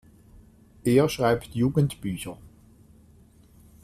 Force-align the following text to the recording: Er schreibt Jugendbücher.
Er 0.83 1.07
schreibt 1.09 1.53
Jugendbücher. 1.53 2.35